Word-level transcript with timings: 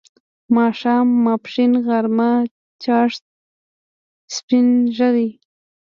ماښام، 0.55 1.07
ماپښین، 1.25 1.71
غرمه، 1.85 2.31
چاښت، 2.83 3.23
سپین 4.35 4.67
ږیری 4.95 5.29